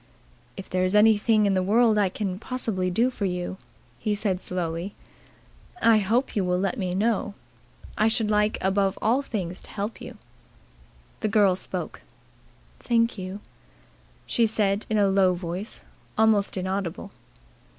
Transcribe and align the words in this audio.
"If 0.57 0.67
there 0.67 0.83
is 0.83 0.95
anything 0.95 1.45
in 1.45 1.53
the 1.53 1.61
world 1.61 1.99
I 1.99 2.09
can 2.09 2.39
possibly 2.39 2.89
do 2.89 3.11
for 3.11 3.25
you," 3.25 3.57
he 3.99 4.15
said 4.15 4.41
slowly, 4.41 4.95
"I 5.79 5.99
hope 5.99 6.35
you 6.35 6.43
will 6.43 6.57
let 6.57 6.75
me 6.79 6.95
know. 6.95 7.35
I 7.99 8.07
should 8.07 8.31
like 8.31 8.57
above 8.61 8.97
all 8.99 9.21
things 9.21 9.61
to 9.61 9.69
help 9.69 10.01
you." 10.01 10.17
The 11.19 11.27
girl 11.27 11.55
spoke. 11.55 12.01
"Thank 12.79 13.19
you," 13.19 13.41
she 14.25 14.47
said 14.47 14.87
in 14.89 14.97
a 14.97 15.07
low 15.07 15.35
voice 15.35 15.83
almost 16.17 16.57
inaudible. 16.57 17.11